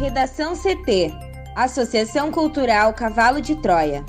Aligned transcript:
Redação 0.00 0.54
CT 0.54 1.12
Associação 1.54 2.32
Cultural 2.32 2.94
Cavalo 2.94 3.38
de 3.38 3.54
Troia. 3.54 4.02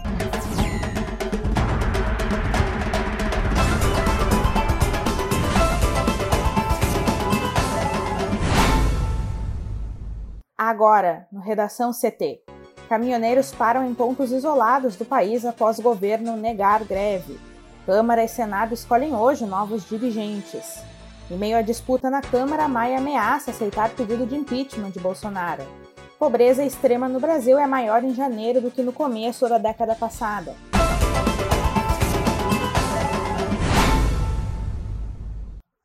Agora, 10.58 11.28
no 11.30 11.42
Redação 11.42 11.92
CT. 11.92 12.42
Caminhoneiros 12.88 13.52
param 13.52 13.86
em 13.86 13.94
pontos 13.94 14.32
isolados 14.32 14.96
do 14.96 15.04
país 15.04 15.44
após 15.44 15.78
governo 15.78 16.38
negar 16.38 16.86
greve. 16.86 17.38
Câmara 17.86 18.24
e 18.24 18.30
Senado 18.30 18.74
escolhem 18.74 19.14
hoje 19.14 19.46
novos 19.46 19.86
dirigentes. 19.90 20.82
Em 21.30 21.38
meio 21.38 21.58
à 21.58 21.62
disputa 21.62 22.10
na 22.10 22.22
Câmara, 22.22 22.70
Maia 22.70 22.98
ameaça 22.98 23.52
aceitar 23.52 23.90
pedido 23.90 24.26
de 24.26 24.38
impeachment 24.38 24.92
de 24.92 25.00
Bolsonaro. 25.02 25.81
Pobreza 26.22 26.64
extrema 26.64 27.10
no 27.10 27.20
Brasil 27.20 27.58
é 27.58 27.66
maior 27.66 28.04
em 28.04 28.14
janeiro 28.14 28.62
do 28.62 28.70
que 28.70 28.84
no 28.84 28.94
começo 28.94 29.50
da 29.50 29.58
década 29.58 29.96
passada. 29.96 30.54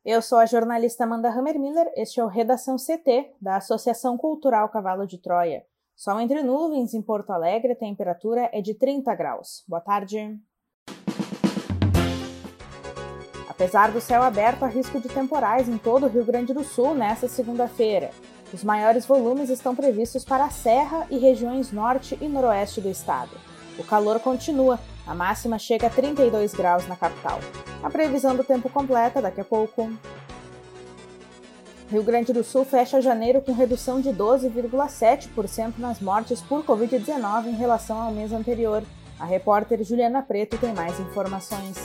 Eu 0.05 0.21
sou 0.21 0.37
a 0.37 0.45
jornalista 0.45 1.05
Amanda 1.05 1.27
Hammermiller, 1.27 1.91
este 1.95 2.19
é 2.19 2.23
o 2.23 2.27
Redação 2.27 2.75
CT, 2.75 3.33
da 3.41 3.55
Associação 3.55 4.15
Cultural 4.15 4.69
Cavalo 4.69 5.07
de 5.07 5.17
Troia. 5.17 5.65
Sol 5.95 6.21
entre 6.21 6.43
nuvens 6.43 6.93
em 6.93 7.01
Porto 7.01 7.31
Alegre, 7.31 7.71
a 7.71 7.75
temperatura 7.75 8.47
é 8.53 8.61
de 8.61 8.75
30 8.75 9.15
graus. 9.15 9.63
Boa 9.67 9.81
tarde. 9.81 10.37
Apesar 13.49 13.91
do 13.91 13.99
céu 13.99 14.21
aberto, 14.21 14.61
há 14.61 14.67
risco 14.67 14.99
de 14.99 15.09
temporais 15.09 15.67
em 15.67 15.79
todo 15.79 16.05
o 16.05 16.09
Rio 16.09 16.23
Grande 16.23 16.53
do 16.53 16.63
Sul 16.63 16.93
nesta 16.93 17.27
segunda-feira. 17.27 18.11
Os 18.53 18.63
maiores 18.63 19.05
volumes 19.05 19.49
estão 19.49 19.75
previstos 19.75 20.23
para 20.23 20.45
a 20.45 20.49
Serra 20.49 21.05
e 21.09 21.17
regiões 21.17 21.71
norte 21.71 22.17
e 22.21 22.27
noroeste 22.27 22.79
do 22.79 22.89
estado. 22.89 23.31
O 23.77 23.83
calor 23.83 24.19
continua, 24.19 24.79
a 25.05 25.13
máxima 25.13 25.59
chega 25.59 25.87
a 25.87 25.89
32 25.89 26.53
graus 26.53 26.87
na 26.87 26.95
capital. 26.95 27.39
A 27.83 27.89
previsão 27.89 28.35
do 28.35 28.43
tempo 28.43 28.69
completa 28.69 29.21
daqui 29.21 29.41
a 29.41 29.45
pouco. 29.45 29.91
Rio 31.89 32.03
Grande 32.03 32.33
do 32.33 32.43
Sul 32.43 32.65
fecha 32.65 33.01
janeiro 33.01 33.41
com 33.41 33.53
redução 33.53 34.01
de 34.01 34.09
12,7% 34.09 35.73
nas 35.77 35.99
mortes 35.99 36.41
por 36.41 36.63
Covid-19 36.63 37.47
em 37.47 37.55
relação 37.55 38.01
ao 38.01 38.11
mês 38.11 38.31
anterior. 38.31 38.83
A 39.19 39.25
repórter 39.25 39.83
Juliana 39.83 40.21
Preto 40.21 40.57
tem 40.57 40.73
mais 40.73 40.99
informações. 40.99 41.77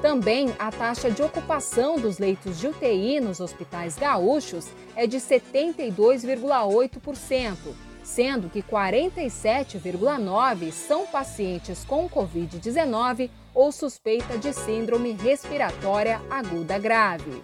Também 0.00 0.54
a 0.56 0.70
taxa 0.70 1.10
de 1.10 1.20
ocupação 1.20 1.98
dos 1.98 2.20
leitos 2.20 2.60
de 2.60 2.68
UTI 2.68 3.18
nos 3.18 3.40
hospitais 3.40 3.96
gaúchos 3.96 4.68
é 4.94 5.04
de 5.04 5.16
72,8%, 5.16 7.56
sendo 8.04 8.48
que 8.48 8.62
47,9% 8.62 10.70
são 10.70 11.08
pacientes 11.08 11.84
com 11.84 12.08
Covid-19 12.08 13.30
ou 13.52 13.72
suspeita 13.72 14.38
de 14.38 14.52
síndrome 14.52 15.10
respiratória 15.10 16.20
aguda 16.30 16.78
grave. 16.78 17.42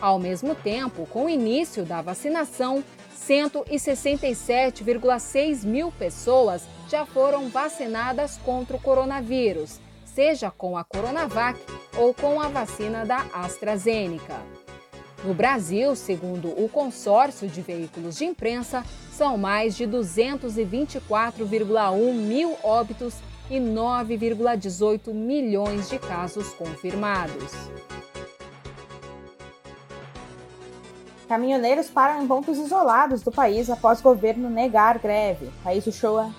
Ao 0.00 0.18
mesmo 0.18 0.54
tempo, 0.54 1.06
com 1.06 1.24
o 1.24 1.30
início 1.30 1.84
da 1.84 2.00
vacinação, 2.02 2.84
167,6 3.26 5.64
mil 5.64 5.90
pessoas 5.92 6.64
já 6.88 7.06
foram 7.06 7.48
vacinadas 7.48 8.38
contra 8.44 8.76
o 8.76 8.80
coronavírus, 8.80 9.80
seja 10.04 10.48
com 10.50 10.76
a 10.78 10.84
Coronavac 10.84 11.58
ou 11.96 12.14
com 12.14 12.40
a 12.40 12.46
vacina 12.48 13.04
da 13.04 13.26
AstraZeneca. 13.32 14.40
No 15.24 15.34
Brasil, 15.34 15.96
segundo 15.96 16.48
o 16.48 16.68
consórcio 16.68 17.48
de 17.48 17.62
veículos 17.62 18.16
de 18.16 18.26
imprensa, 18.26 18.84
são 19.10 19.38
mais 19.38 19.76
de 19.76 19.84
224,1 19.86 22.12
mil 22.12 22.56
óbitos 22.62 23.14
e 23.50 23.56
9,18 23.56 25.12
milhões 25.12 25.88
de 25.88 25.98
casos 25.98 26.50
confirmados. 26.50 27.50
Caminhoneiros 31.28 31.88
param 31.88 32.22
em 32.22 32.26
pontos 32.26 32.56
isolados 32.56 33.22
do 33.22 33.32
país 33.32 33.68
após 33.68 34.00
governo 34.00 34.48
negar 34.48 34.98
greve. 34.98 35.48
País 35.64 35.86
Uchoa. 35.86 36.30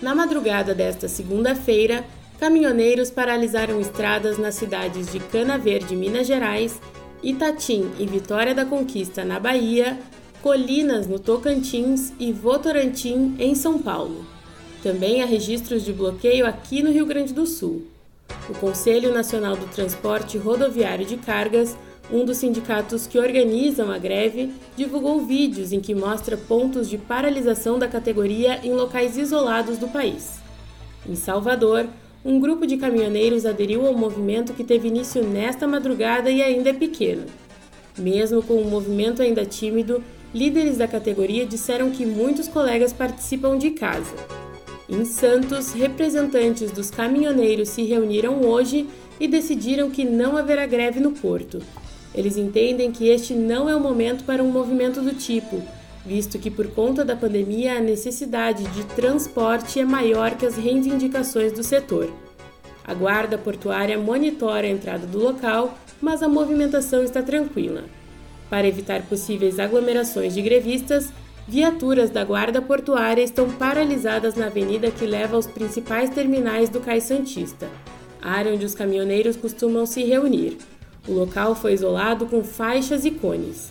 Na 0.00 0.14
madrugada 0.14 0.74
desta 0.74 1.08
segunda-feira, 1.08 2.04
caminhoneiros 2.38 3.10
paralisaram 3.10 3.80
estradas 3.80 4.38
nas 4.38 4.54
cidades 4.54 5.10
de 5.10 5.18
Cana 5.18 5.58
Verde, 5.58 5.96
Minas 5.96 6.26
Gerais, 6.26 6.80
Itatim 7.22 7.90
e 7.98 8.06
Vitória 8.06 8.54
da 8.54 8.64
Conquista, 8.64 9.24
na 9.24 9.40
Bahia, 9.40 9.98
Colinas, 10.42 11.08
no 11.08 11.18
Tocantins 11.18 12.12
e 12.20 12.32
Votorantim, 12.32 13.34
em 13.40 13.54
São 13.54 13.78
Paulo. 13.78 14.24
Também 14.80 15.22
há 15.22 15.26
registros 15.26 15.82
de 15.82 15.92
bloqueio 15.92 16.46
aqui 16.46 16.82
no 16.82 16.92
Rio 16.92 17.06
Grande 17.06 17.32
do 17.32 17.46
Sul. 17.46 17.84
O 18.48 18.54
Conselho 18.54 19.12
Nacional 19.12 19.56
do 19.56 19.66
Transporte 19.66 20.38
Rodoviário 20.38 21.04
de 21.04 21.16
Cargas 21.16 21.76
um 22.10 22.24
dos 22.24 22.36
sindicatos 22.36 23.06
que 23.06 23.18
organizam 23.18 23.90
a 23.90 23.98
greve 23.98 24.52
divulgou 24.76 25.26
vídeos 25.26 25.72
em 25.72 25.80
que 25.80 25.94
mostra 25.94 26.36
pontos 26.36 26.88
de 26.88 26.96
paralisação 26.96 27.78
da 27.78 27.88
categoria 27.88 28.60
em 28.62 28.72
locais 28.72 29.16
isolados 29.16 29.76
do 29.76 29.88
país. 29.88 30.38
Em 31.08 31.16
Salvador, 31.16 31.86
um 32.24 32.38
grupo 32.40 32.66
de 32.66 32.76
caminhoneiros 32.76 33.44
aderiu 33.44 33.86
ao 33.86 33.94
movimento 33.94 34.52
que 34.52 34.64
teve 34.64 34.88
início 34.88 35.22
nesta 35.24 35.66
madrugada 35.66 36.30
e 36.30 36.42
ainda 36.42 36.70
é 36.70 36.72
pequeno. 36.72 37.24
Mesmo 37.98 38.42
com 38.42 38.54
o 38.54 38.70
movimento 38.70 39.22
ainda 39.22 39.44
tímido, 39.44 40.02
líderes 40.34 40.78
da 40.78 40.86
categoria 40.86 41.46
disseram 41.46 41.90
que 41.90 42.04
muitos 42.04 42.46
colegas 42.46 42.92
participam 42.92 43.56
de 43.58 43.70
casa. 43.70 44.14
Em 44.88 45.04
Santos, 45.04 45.72
representantes 45.72 46.70
dos 46.70 46.90
caminhoneiros 46.90 47.70
se 47.70 47.82
reuniram 47.82 48.42
hoje 48.42 48.86
e 49.18 49.26
decidiram 49.26 49.90
que 49.90 50.04
não 50.04 50.36
haverá 50.36 50.66
greve 50.66 51.00
no 51.00 51.12
porto. 51.12 51.60
Eles 52.16 52.36
entendem 52.36 52.90
que 52.90 53.08
este 53.08 53.34
não 53.34 53.68
é 53.68 53.76
o 53.76 53.80
momento 53.80 54.24
para 54.24 54.42
um 54.42 54.50
movimento 54.50 55.02
do 55.02 55.12
tipo, 55.12 55.62
visto 56.04 56.38
que 56.38 56.50
por 56.50 56.68
conta 56.68 57.04
da 57.04 57.14
pandemia 57.14 57.76
a 57.76 57.80
necessidade 57.80 58.64
de 58.64 58.84
transporte 58.94 59.78
é 59.78 59.84
maior 59.84 60.36
que 60.36 60.46
as 60.46 60.56
reivindicações 60.56 61.52
do 61.52 61.62
setor. 61.62 62.10
A 62.84 62.94
guarda 62.94 63.36
portuária 63.36 63.98
monitora 63.98 64.66
a 64.66 64.70
entrada 64.70 65.06
do 65.06 65.18
local, 65.18 65.76
mas 66.00 66.22
a 66.22 66.28
movimentação 66.28 67.02
está 67.02 67.20
tranquila. 67.20 67.84
Para 68.48 68.68
evitar 68.68 69.02
possíveis 69.02 69.58
aglomerações 69.58 70.32
de 70.32 70.40
grevistas, 70.40 71.12
viaturas 71.48 72.10
da 72.10 72.24
Guarda 72.24 72.62
Portuária 72.62 73.22
estão 73.22 73.50
paralisadas 73.50 74.36
na 74.36 74.46
avenida 74.46 74.90
que 74.90 75.04
leva 75.04 75.34
aos 75.34 75.46
principais 75.46 76.10
terminais 76.10 76.68
do 76.68 76.80
Cais 76.80 77.04
Santista, 77.04 77.68
área 78.22 78.52
onde 78.52 78.64
os 78.64 78.74
caminhoneiros 78.74 79.36
costumam 79.36 79.84
se 79.84 80.04
reunir. 80.04 80.58
O 81.08 81.12
local 81.12 81.54
foi 81.54 81.72
isolado 81.72 82.26
com 82.26 82.42
faixas 82.42 83.04
e 83.04 83.10
cones. 83.10 83.70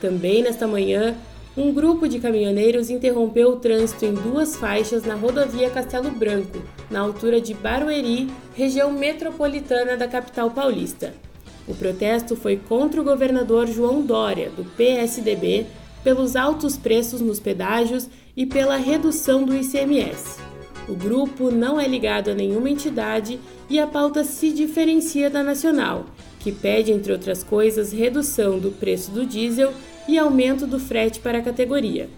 Também 0.00 0.42
nesta 0.42 0.66
manhã, 0.66 1.16
um 1.56 1.72
grupo 1.72 2.06
de 2.06 2.18
caminhoneiros 2.18 2.90
interrompeu 2.90 3.52
o 3.52 3.56
trânsito 3.56 4.04
em 4.04 4.12
duas 4.12 4.56
faixas 4.56 5.04
na 5.04 5.14
rodovia 5.14 5.70
Castelo 5.70 6.10
Branco, 6.10 6.62
na 6.90 7.00
altura 7.00 7.40
de 7.40 7.54
Barueri, 7.54 8.30
região 8.54 8.92
metropolitana 8.92 9.96
da 9.96 10.06
capital 10.06 10.50
paulista. 10.50 11.14
O 11.66 11.74
protesto 11.74 12.36
foi 12.36 12.58
contra 12.58 13.00
o 13.00 13.04
governador 13.04 13.66
João 13.66 14.02
Dória, 14.02 14.50
do 14.50 14.64
PSDB, 14.76 15.66
pelos 16.04 16.36
altos 16.36 16.76
preços 16.76 17.22
nos 17.22 17.40
pedágios 17.40 18.06
e 18.36 18.44
pela 18.44 18.76
redução 18.76 19.42
do 19.42 19.56
ICMS. 19.56 20.38
O 20.88 20.94
grupo 20.94 21.50
não 21.50 21.80
é 21.80 21.88
ligado 21.88 22.30
a 22.30 22.34
nenhuma 22.34 22.70
entidade 22.70 23.40
e 23.68 23.80
a 23.80 23.86
pauta 23.86 24.22
se 24.22 24.52
diferencia 24.52 25.28
da 25.28 25.42
nacional, 25.42 26.06
que 26.46 26.52
pede, 26.52 26.92
entre 26.92 27.10
outras 27.10 27.42
coisas, 27.42 27.90
redução 27.90 28.60
do 28.60 28.70
preço 28.70 29.10
do 29.10 29.26
diesel 29.26 29.72
e 30.06 30.16
aumento 30.16 30.64
do 30.64 30.78
frete 30.78 31.18
para 31.18 31.38
a 31.38 31.42
categoria. 31.42 32.08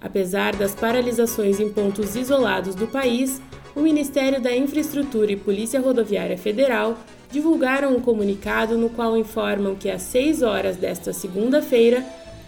Apesar 0.00 0.56
das 0.56 0.74
paralisações 0.74 1.60
em 1.60 1.68
pontos 1.68 2.16
isolados 2.16 2.74
do 2.74 2.86
país, 2.86 3.38
o 3.74 3.80
Ministério 3.80 4.40
da 4.40 4.56
Infraestrutura 4.56 5.30
e 5.30 5.36
Polícia 5.36 5.78
Rodoviária 5.78 6.38
Federal 6.38 6.96
divulgaram 7.30 7.94
um 7.94 8.00
comunicado 8.00 8.78
no 8.78 8.88
qual 8.88 9.14
informam 9.14 9.74
que 9.74 9.90
às 9.90 10.00
6 10.04 10.40
horas 10.40 10.76
desta 10.78 11.12
segunda-feira, 11.12 12.02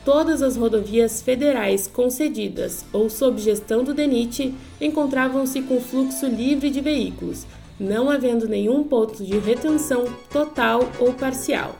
todas 0.06 0.40
as 0.40 0.56
rodovias 0.56 1.20
federais 1.20 1.86
concedidas 1.86 2.86
ou 2.90 3.10
sob 3.10 3.38
gestão 3.38 3.84
do 3.84 3.92
DENIT 3.92 4.54
encontravam-se 4.80 5.60
com 5.60 5.78
fluxo 5.78 6.24
livre 6.24 6.70
de 6.70 6.80
veículos, 6.80 7.44
não 7.78 8.10
havendo 8.10 8.48
nenhum 8.48 8.82
ponto 8.82 9.24
de 9.24 9.38
retenção 9.38 10.06
total 10.30 10.88
ou 10.98 11.12
parcial. 11.12 11.76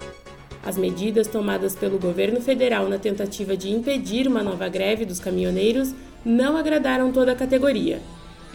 As 0.64 0.76
medidas 0.76 1.26
tomadas 1.26 1.74
pelo 1.74 1.98
governo 1.98 2.40
federal 2.40 2.88
na 2.88 2.98
tentativa 2.98 3.56
de 3.56 3.70
impedir 3.70 4.26
uma 4.26 4.42
nova 4.42 4.68
greve 4.68 5.04
dos 5.04 5.18
caminhoneiros 5.18 5.94
não 6.24 6.56
agradaram 6.56 7.10
toda 7.10 7.32
a 7.32 7.36
categoria. 7.36 8.00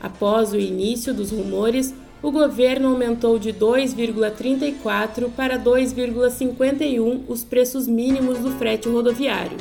Após 0.00 0.52
o 0.52 0.58
início 0.58 1.14
dos 1.14 1.30
rumores, 1.30 1.94
o 2.22 2.30
governo 2.30 2.88
aumentou 2.88 3.38
de 3.38 3.52
2,34 3.52 5.30
para 5.36 5.58
2,51 5.58 7.22
os 7.28 7.44
preços 7.44 7.86
mínimos 7.86 8.38
do 8.38 8.50
frete 8.52 8.88
rodoviário, 8.88 9.56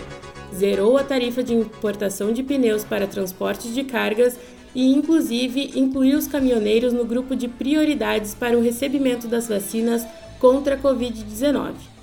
zerou 0.54 0.98
a 0.98 1.04
tarifa 1.04 1.44
de 1.44 1.54
importação 1.54 2.34
de 2.34 2.42
pneus 2.42 2.84
para 2.84 3.06
transporte 3.08 3.70
de 3.70 3.84
cargas 3.84 4.38
e, 4.74 4.92
inclusive, 4.94 5.72
incluiu 5.76 6.18
os 6.18 6.28
caminhoneiros 6.28 6.94
no 6.94 7.06
grupo 7.06 7.36
de 7.36 7.48
prioridades 7.48 8.34
para 8.34 8.58
o 8.58 8.62
recebimento 8.62 9.28
das 9.28 9.48
vacinas 9.48 10.06
contra 10.40 10.76
a 10.76 10.78
Covid-19. 10.78 11.97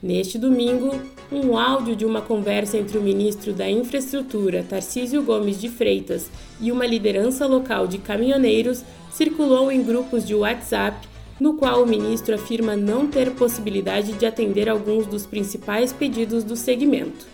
Neste 0.00 0.38
domingo, 0.38 0.94
um 1.30 1.58
áudio 1.58 1.96
de 1.96 2.04
uma 2.04 2.22
conversa 2.22 2.78
entre 2.78 2.96
o 2.96 3.02
ministro 3.02 3.52
da 3.52 3.68
Infraestrutura, 3.68 4.62
Tarcísio 4.62 5.24
Gomes 5.24 5.60
de 5.60 5.68
Freitas, 5.68 6.30
e 6.60 6.70
uma 6.70 6.86
liderança 6.86 7.46
local 7.46 7.88
de 7.88 7.98
caminhoneiros 7.98 8.84
circulou 9.10 9.72
em 9.72 9.82
grupos 9.82 10.24
de 10.24 10.36
WhatsApp, 10.36 11.08
no 11.40 11.54
qual 11.54 11.82
o 11.82 11.86
ministro 11.86 12.36
afirma 12.36 12.76
não 12.76 13.08
ter 13.08 13.32
possibilidade 13.32 14.12
de 14.12 14.24
atender 14.24 14.68
alguns 14.68 15.04
dos 15.04 15.26
principais 15.26 15.92
pedidos 15.92 16.44
do 16.44 16.54
segmento. 16.54 17.26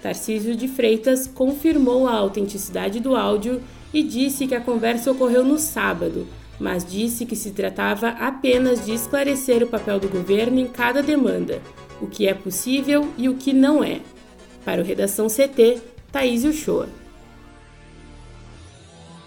Tarcísio 0.00 0.56
de 0.56 0.68
Freitas 0.68 1.26
confirmou 1.26 2.08
a 2.08 2.14
autenticidade 2.14 2.98
do 2.98 3.14
áudio 3.14 3.60
e 3.92 4.02
disse 4.02 4.46
que 4.46 4.54
a 4.54 4.60
conversa 4.60 5.10
ocorreu 5.10 5.44
no 5.44 5.58
sábado, 5.58 6.26
mas 6.58 6.82
disse 6.82 7.26
que 7.26 7.36
se 7.36 7.50
tratava 7.50 8.08
apenas 8.08 8.86
de 8.86 8.94
esclarecer 8.94 9.62
o 9.62 9.66
papel 9.66 10.00
do 10.00 10.08
governo 10.08 10.58
em 10.58 10.66
cada 10.66 11.02
demanda 11.02 11.60
o 12.00 12.06
que 12.06 12.28
é 12.28 12.34
possível 12.34 13.12
e 13.16 13.28
o 13.28 13.36
que 13.36 13.52
não 13.52 13.82
é. 13.82 14.00
Para 14.64 14.82
o 14.82 14.84
Redação 14.84 15.28
CT, 15.28 15.80
Thaís 16.12 16.44
Uchoa. 16.44 16.88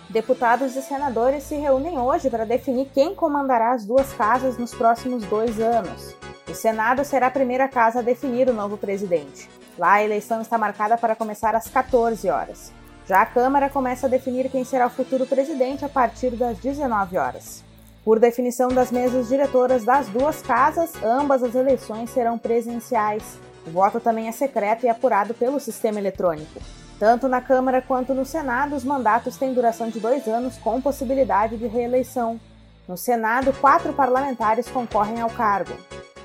Deputados 0.10 0.76
e 0.76 0.82
senadores 0.82 1.44
se 1.44 1.56
reúnem 1.56 2.00
hoje 2.00 2.30
para 2.30 2.44
definir 2.46 2.90
quem 2.94 3.14
comandará 3.14 3.74
as 3.74 3.86
duas 3.86 4.12
casas 4.14 4.58
nos 4.58 4.74
próximos 4.74 5.24
dois 5.26 5.60
anos. 5.60 6.16
O 6.48 6.54
Senado 6.56 7.06
será 7.06 7.28
a 7.28 7.32
primeira 7.32 7.68
casa 7.68 8.00
a 8.00 8.02
definir 8.02 8.50
o 8.50 8.54
novo 8.54 8.76
presidente. 8.76 9.48
Lá, 9.78 9.94
a 9.94 10.04
eleição 10.04 10.42
está 10.42 10.58
marcada 10.58 10.98
para 10.98 11.16
começar 11.16 11.56
às 11.56 11.68
14 11.68 12.28
horas. 12.28 12.74
Já 13.06 13.22
a 13.22 13.26
Câmara 13.26 13.70
começa 13.70 14.08
a 14.08 14.10
definir 14.10 14.50
quem 14.50 14.64
será 14.64 14.88
o 14.88 14.90
futuro 14.90 15.28
presidente 15.28 15.86
a 15.86 15.90
partir 15.90 16.32
das 16.32 16.58
19 16.58 17.18
horas. 17.18 17.64
Por 18.10 18.20
definição 18.20 18.70
das 18.70 18.92
mesas 18.92 19.30
diretoras 19.30 19.86
das 19.86 20.10
duas 20.10 20.42
casas, 20.42 20.92
ambas 21.04 21.44
as 21.44 21.54
eleições 21.54 22.10
serão 22.10 22.40
presenciais. 22.40 23.38
O 23.68 23.70
voto 23.70 24.00
também 24.00 24.28
é 24.28 24.32
secreto 24.32 24.84
e 24.84 24.90
apurado 24.90 25.36
pelo 25.36 25.60
sistema 25.60 26.00
eletrônico. 26.00 26.60
Tanto 26.98 27.28
na 27.28 27.40
Câmara 27.40 27.84
quanto 27.84 28.16
no 28.16 28.26
Senado, 28.26 28.76
os 28.76 28.84
mandatos 28.84 29.38
têm 29.38 29.54
duração 29.54 29.92
de 29.92 30.00
dois 30.00 30.28
anos 30.28 30.58
com 30.58 30.82
possibilidade 30.82 31.56
de 31.56 31.68
reeleição. 31.68 32.40
No 32.88 32.98
Senado, 32.98 33.54
quatro 33.62 33.94
parlamentares 33.94 34.68
concorrem 34.68 35.22
ao 35.22 35.30
cargo. 35.30 35.76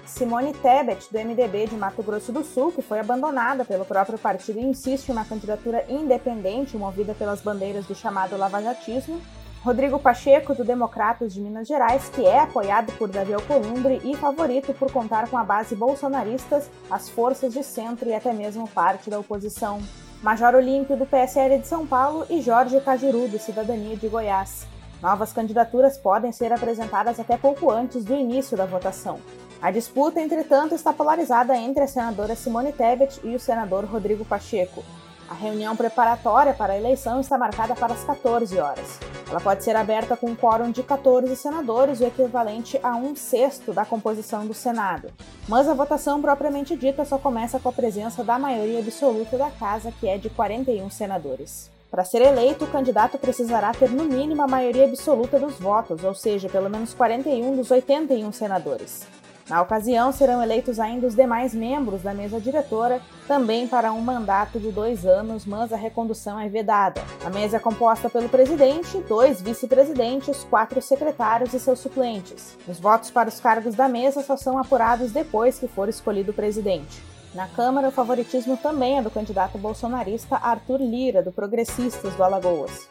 Simone 0.06 0.54
Tebet, 0.54 1.12
do 1.12 1.18
MDB 1.18 1.66
de 1.66 1.76
Mato 1.76 2.02
Grosso 2.02 2.32
do 2.32 2.42
Sul, 2.42 2.72
que 2.72 2.80
foi 2.80 2.98
abandonada 2.98 3.62
pelo 3.62 3.84
próprio 3.84 4.18
partido 4.18 4.58
e 4.58 4.64
insiste 4.64 5.10
em 5.10 5.12
uma 5.12 5.26
candidatura 5.26 5.84
independente 5.86 6.78
movida 6.78 7.12
pelas 7.12 7.42
bandeiras 7.42 7.84
do 7.84 7.94
chamado 7.94 8.38
lavajatismo, 8.38 9.20
Rodrigo 9.64 9.98
Pacheco, 9.98 10.54
do 10.54 10.62
Democratas 10.62 11.32
de 11.32 11.40
Minas 11.40 11.66
Gerais, 11.66 12.10
que 12.10 12.22
é 12.26 12.38
apoiado 12.38 12.92
por 12.98 13.08
Davi 13.08 13.32
Alcolumbre 13.32 13.98
e 14.04 14.14
favorito 14.14 14.74
por 14.74 14.92
contar 14.92 15.30
com 15.30 15.38
a 15.38 15.42
base 15.42 15.74
bolsonaristas, 15.74 16.68
as 16.90 17.08
forças 17.08 17.54
de 17.54 17.64
centro 17.64 18.06
e 18.06 18.14
até 18.14 18.30
mesmo 18.30 18.68
parte 18.68 19.08
da 19.08 19.18
oposição. 19.18 19.80
Major 20.22 20.54
Olímpio, 20.54 20.98
do 20.98 21.06
PSL 21.06 21.58
de 21.58 21.66
São 21.66 21.86
Paulo, 21.86 22.26
e 22.28 22.42
Jorge 22.42 22.78
Cajuru, 22.78 23.26
do 23.26 23.38
Cidadania 23.38 23.96
de 23.96 24.06
Goiás. 24.06 24.66
Novas 25.00 25.32
candidaturas 25.32 25.96
podem 25.96 26.30
ser 26.30 26.52
apresentadas 26.52 27.18
até 27.18 27.38
pouco 27.38 27.70
antes 27.70 28.04
do 28.04 28.14
início 28.14 28.58
da 28.58 28.66
votação. 28.66 29.18
A 29.62 29.70
disputa, 29.70 30.20
entretanto, 30.20 30.74
está 30.74 30.92
polarizada 30.92 31.56
entre 31.56 31.84
a 31.84 31.88
senadora 31.88 32.36
Simone 32.36 32.70
Tebet 32.70 33.18
e 33.24 33.34
o 33.34 33.40
senador 33.40 33.86
Rodrigo 33.86 34.26
Pacheco. 34.26 34.84
A 35.28 35.34
reunião 35.34 35.74
preparatória 35.74 36.52
para 36.52 36.74
a 36.74 36.78
eleição 36.78 37.18
está 37.18 37.38
marcada 37.38 37.74
para 37.74 37.94
as 37.94 38.04
14 38.04 38.58
horas. 38.58 38.98
Ela 39.28 39.40
pode 39.40 39.64
ser 39.64 39.74
aberta 39.74 40.16
com 40.16 40.26
um 40.26 40.36
quórum 40.36 40.70
de 40.70 40.82
14 40.82 41.34
senadores, 41.34 42.00
o 42.00 42.04
equivalente 42.04 42.78
a 42.82 42.94
um 42.94 43.16
sexto 43.16 43.72
da 43.72 43.86
composição 43.86 44.46
do 44.46 44.52
Senado. 44.52 45.10
Mas 45.48 45.66
a 45.66 45.74
votação 45.74 46.20
propriamente 46.20 46.76
dita 46.76 47.04
só 47.06 47.16
começa 47.16 47.58
com 47.58 47.70
a 47.70 47.72
presença 47.72 48.22
da 48.22 48.38
maioria 48.38 48.80
absoluta 48.80 49.38
da 49.38 49.50
Casa, 49.50 49.90
que 49.98 50.06
é 50.06 50.18
de 50.18 50.28
41 50.28 50.90
senadores. 50.90 51.70
Para 51.90 52.04
ser 52.04 52.20
eleito, 52.20 52.64
o 52.64 52.70
candidato 52.70 53.16
precisará 53.18 53.72
ter 53.72 53.88
no 53.88 54.04
mínimo 54.04 54.42
a 54.42 54.48
maioria 54.48 54.84
absoluta 54.84 55.38
dos 55.38 55.54
votos, 55.58 56.04
ou 56.04 56.14
seja, 56.14 56.48
pelo 56.48 56.68
menos 56.68 56.92
41 56.92 57.56
dos 57.56 57.70
81 57.70 58.30
senadores. 58.32 59.06
Na 59.48 59.60
ocasião, 59.60 60.10
serão 60.10 60.42
eleitos 60.42 60.80
ainda 60.80 61.06
os 61.06 61.14
demais 61.14 61.52
membros 61.52 62.02
da 62.02 62.14
mesa 62.14 62.40
diretora, 62.40 63.02
também 63.28 63.68
para 63.68 63.92
um 63.92 64.00
mandato 64.00 64.58
de 64.58 64.72
dois 64.72 65.04
anos, 65.04 65.44
mas 65.44 65.70
a 65.70 65.76
recondução 65.76 66.40
é 66.40 66.48
vedada. 66.48 67.02
A 67.22 67.28
mesa 67.28 67.58
é 67.58 67.60
composta 67.60 68.08
pelo 68.08 68.28
presidente, 68.28 68.98
dois 69.06 69.42
vice-presidentes, 69.42 70.44
quatro 70.44 70.80
secretários 70.80 71.52
e 71.52 71.60
seus 71.60 71.78
suplentes. 71.78 72.56
Os 72.66 72.80
votos 72.80 73.10
para 73.10 73.28
os 73.28 73.38
cargos 73.38 73.74
da 73.74 73.86
mesa 73.86 74.22
só 74.22 74.34
são 74.36 74.58
apurados 74.58 75.12
depois 75.12 75.58
que 75.58 75.68
for 75.68 75.90
escolhido 75.90 76.30
o 76.30 76.34
presidente. 76.34 77.02
Na 77.34 77.46
Câmara, 77.48 77.88
o 77.88 77.92
favoritismo 77.92 78.56
também 78.56 78.98
é 78.98 79.02
do 79.02 79.10
candidato 79.10 79.58
bolsonarista 79.58 80.36
Arthur 80.36 80.80
Lira, 80.80 81.22
do 81.22 81.32
Progressistas 81.32 82.14
do 82.14 82.22
Alagoas. 82.22 82.88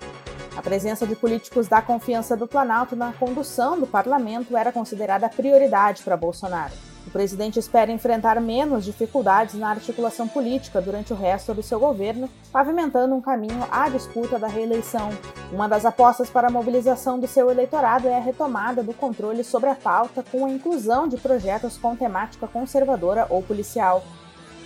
A 0.55 0.61
presença 0.61 1.07
de 1.07 1.15
políticos 1.15 1.67
da 1.67 1.81
confiança 1.81 2.37
do 2.37 2.47
Planalto 2.47 2.95
na 2.95 3.11
condução 3.11 3.79
do 3.79 3.87
parlamento 3.87 4.55
era 4.55 4.71
considerada 4.71 5.27
prioridade 5.27 6.03
para 6.03 6.15
Bolsonaro. 6.15 6.73
O 7.07 7.11
presidente 7.11 7.57
espera 7.57 7.91
enfrentar 7.91 8.39
menos 8.39 8.85
dificuldades 8.85 9.55
na 9.55 9.71
articulação 9.71 10.27
política 10.27 10.79
durante 10.79 11.11
o 11.11 11.15
resto 11.15 11.53
do 11.55 11.63
seu 11.63 11.79
governo, 11.79 12.29
pavimentando 12.51 13.15
um 13.15 13.21
caminho 13.21 13.65
à 13.71 13.89
disputa 13.89 14.37
da 14.37 14.47
reeleição. 14.47 15.09
Uma 15.51 15.67
das 15.67 15.85
apostas 15.85 16.29
para 16.29 16.47
a 16.47 16.51
mobilização 16.51 17.19
do 17.19 17.27
seu 17.27 17.49
eleitorado 17.49 18.07
é 18.07 18.15
a 18.15 18.21
retomada 18.21 18.83
do 18.83 18.93
controle 18.93 19.43
sobre 19.43 19.69
a 19.69 19.75
pauta 19.75 20.23
com 20.31 20.45
a 20.45 20.49
inclusão 20.49 21.07
de 21.07 21.17
projetos 21.17 21.77
com 21.77 21.95
temática 21.95 22.47
conservadora 22.47 23.25
ou 23.29 23.41
policial. 23.41 24.03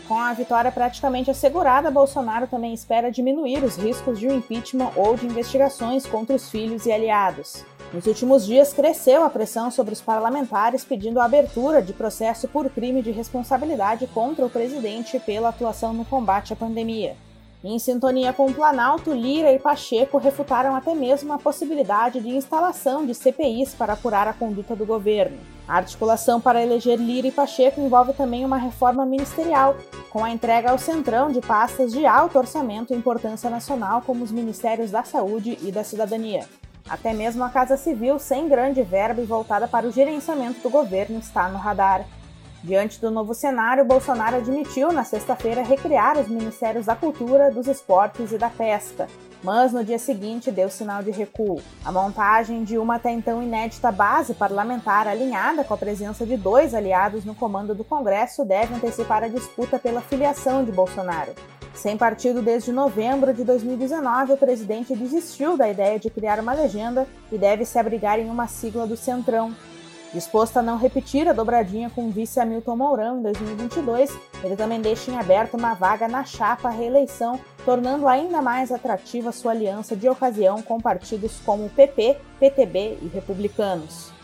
Com 0.08 0.18
a 0.18 0.32
vitória 0.32 0.72
praticamente 0.72 1.30
assegurada, 1.30 1.92
Bolsonaro 1.92 2.48
também 2.48 2.74
espera 2.74 3.12
diminuir 3.12 3.62
os 3.62 3.76
riscos 3.76 4.18
de 4.18 4.26
um 4.26 4.38
impeachment 4.38 4.92
ou 4.96 5.18
de 5.18 5.26
investigações 5.26 6.06
contra 6.06 6.34
os 6.34 6.50
filhos 6.50 6.86
e 6.86 6.92
aliados. 6.94 7.66
Nos 7.94 8.06
últimos 8.06 8.46
dias, 8.46 8.72
cresceu 8.72 9.26
a 9.26 9.30
pressão 9.30 9.70
sobre 9.70 9.94
os 9.94 10.00
parlamentares 10.00 10.86
pedindo 10.86 11.20
a 11.20 11.26
abertura 11.26 11.82
de 11.82 11.92
processo 11.92 12.48
por 12.48 12.70
crime 12.70 13.02
de 13.02 13.12
responsabilidade 13.12 14.08
contra 14.08 14.46
o 14.46 14.50
presidente 14.50 15.20
pela 15.20 15.50
atuação 15.50 15.94
no 15.94 16.06
combate 16.06 16.54
à 16.54 16.56
pandemia. 16.56 17.18
Em 17.62 17.78
sintonia 17.80 18.32
com 18.32 18.46
o 18.46 18.54
Planalto, 18.54 19.12
Lira 19.12 19.52
e 19.52 19.60
Pacheco 19.60 20.18
refutaram 20.18 20.76
até 20.76 20.94
mesmo 20.94 21.34
a 21.34 21.40
possibilidade 21.40 22.22
de 22.22 22.30
instalação 22.30 23.06
de 23.06 23.14
CPIs 23.14 23.74
para 23.74 23.94
apurar 23.94 24.28
a 24.28 24.34
conduta 24.34 24.76
do 24.76 24.86
governo. 24.86 25.38
A 25.68 25.76
articulação 25.76 26.40
para 26.40 26.64
eleger 26.64 26.98
Lira 26.98 27.28
e 27.28 27.32
Pacheco 27.32 27.82
envolve 27.82 28.14
também 28.14 28.46
uma 28.46 28.58
reforma 28.58 29.06
ministerial, 29.06 29.76
com 30.10 30.24
a 30.24 30.32
entrega 30.32 30.72
ao 30.72 30.78
Centrão 30.78 31.32
de 31.32 31.42
pastas 31.42 31.92
de 31.92 32.06
alto 32.06 32.38
orçamento 32.38 32.94
e 32.94 32.98
importância 32.98 33.50
nacional, 33.50 34.02
como 34.02 34.24
os 34.24 34.32
Ministérios 34.32 34.92
da 34.92 35.04
Saúde 35.04 35.58
e 35.62 35.72
da 35.72 35.84
Cidadania. 35.84 36.46
Até 36.90 37.14
mesmo 37.14 37.44
a 37.44 37.50
Casa 37.50 37.76
Civil, 37.76 38.18
sem 38.18 38.48
grande 38.48 38.82
verba 38.82 39.22
e 39.22 39.26
voltada 39.26 39.68
para 39.68 39.86
o 39.86 39.92
gerenciamento 39.92 40.62
do 40.62 40.70
governo, 40.70 41.20
está 41.20 41.50
no 41.50 41.58
radar. 41.58 42.06
Diante 42.64 43.00
do 43.00 43.12
novo 43.12 43.34
cenário, 43.34 43.86
Bolsonaro 43.86 44.38
admitiu 44.38 44.92
na 44.92 45.04
sexta-feira 45.04 45.62
recriar 45.64 46.18
os 46.18 46.28
Ministérios 46.28 46.86
da 46.86 46.96
Cultura, 46.96 47.52
dos 47.52 47.68
Esportes 47.68 48.32
e 48.32 48.38
da 48.38 48.50
Pesca, 48.50 49.08
mas 49.44 49.72
no 49.72 49.84
dia 49.84 50.00
seguinte 50.00 50.52
deu 50.52 50.70
sinal 50.70 51.04
de 51.04 51.12
recuo. 51.12 51.62
A 51.84 51.92
montagem 51.92 52.64
de 52.64 52.78
uma 52.78 52.96
até 52.96 53.12
então 53.12 53.42
inédita 53.42 53.92
base 53.92 54.34
parlamentar 54.34 55.08
alinhada 55.08 55.64
com 55.64 55.74
a 55.74 55.78
presença 55.78 56.26
de 56.26 56.36
dois 56.36 56.74
aliados 56.74 57.24
no 57.24 57.36
comando 57.36 57.76
do 57.76 57.84
Congresso 57.84 58.44
deve 58.44 58.74
antecipar 58.74 59.24
a 59.24 59.28
disputa 59.28 59.78
pela 59.80 60.02
filiação 60.02 60.64
de 60.64 60.72
Bolsonaro. 60.72 61.34
Sem 61.78 61.96
partido 61.96 62.42
desde 62.42 62.72
novembro 62.72 63.32
de 63.32 63.44
2019, 63.44 64.34
o 64.34 64.38
presidente 64.38 64.96
desistiu 64.96 65.56
da 65.56 65.70
ideia 65.70 66.00
de 66.00 66.10
criar 66.10 66.40
uma 66.40 66.54
legenda 66.54 67.08
e 67.32 67.38
deve 67.38 67.66
se 67.66 67.78
abrigar 67.78 68.20
em 68.20 68.30
uma 68.30 68.48
sigla 68.48 68.88
do 68.88 68.98
Centrão. 68.98 69.54
Disposto 70.14 70.58
a 70.58 70.62
não 70.62 70.78
repetir 70.78 71.28
a 71.28 71.34
dobradinha 71.34 71.90
com 71.90 72.08
o 72.08 72.12
vice 72.12 72.40
Hamilton 72.40 72.78
Mourão 72.78 73.20
em 73.20 73.22
2022, 73.24 74.18
ele 74.44 74.56
também 74.56 74.80
deixa 74.80 75.12
em 75.12 75.18
aberto 75.18 75.56
uma 75.56 75.74
vaga 75.74 76.08
na 76.08 76.24
chapa 76.24 76.70
à 76.70 76.72
reeleição, 76.72 77.40
tornando 77.66 78.08
ainda 78.08 78.42
mais 78.42 78.72
atrativa 78.72 79.34
sua 79.34 79.52
aliança 79.52 79.96
de 79.96 80.08
ocasião 80.08 80.62
com 80.62 80.80
partidos 80.80 81.40
como 81.46 81.70
PP, 81.70 82.18
PTB 82.40 83.00
e 83.02 83.08
republicanos. 83.14 84.16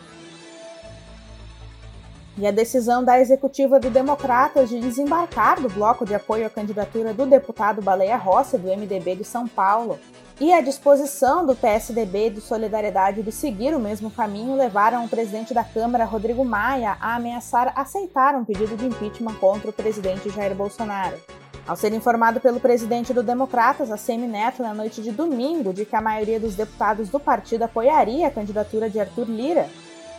E 2.37 2.47
a 2.47 2.51
decisão 2.51 3.03
da 3.03 3.19
executiva 3.19 3.79
do 3.79 3.91
Democratas 3.91 4.69
de 4.69 4.79
desembarcar 4.79 5.61
do 5.61 5.69
bloco 5.69 6.05
de 6.05 6.15
apoio 6.15 6.47
à 6.47 6.49
candidatura 6.49 7.13
do 7.13 7.27
deputado 7.27 7.81
Baleia 7.81 8.17
Rossi, 8.17 8.57
do 8.57 8.69
MDB 8.69 9.17
de 9.17 9.23
São 9.23 9.47
Paulo, 9.47 9.99
e 10.39 10.51
a 10.51 10.61
disposição 10.61 11.45
do 11.45 11.55
PSDB 11.55 12.31
de 12.31 12.41
Solidariedade 12.41 13.21
de 13.21 13.31
seguir 13.31 13.75
o 13.75 13.79
mesmo 13.79 14.09
caminho 14.09 14.55
levaram 14.55 15.05
o 15.05 15.09
presidente 15.09 15.53
da 15.53 15.63
Câmara, 15.63 16.05
Rodrigo 16.05 16.43
Maia, 16.43 16.97
a 16.99 17.15
ameaçar 17.15 17.71
aceitar 17.75 18.35
um 18.35 18.43
pedido 18.43 18.75
de 18.75 18.85
impeachment 18.85 19.35
contra 19.35 19.69
o 19.69 19.73
presidente 19.73 20.29
Jair 20.29 20.55
Bolsonaro. 20.55 21.17
Ao 21.65 21.77
ser 21.77 21.93
informado 21.93 22.41
pelo 22.41 22.59
presidente 22.59 23.13
do 23.13 23.23
Democratas, 23.23 23.89
ACM 23.89 24.27
Neto, 24.27 24.61
na 24.61 24.73
noite 24.73 25.01
de 25.01 25.11
domingo, 25.11 25.71
de 25.71 25.85
que 25.85 25.95
a 25.95 26.01
maioria 26.01 26.39
dos 26.39 26.55
deputados 26.55 27.07
do 27.09 27.19
partido 27.19 27.63
apoiaria 27.63 28.27
a 28.27 28.31
candidatura 28.31 28.89
de 28.89 28.99
Arthur 28.99 29.29
Lira, 29.29 29.69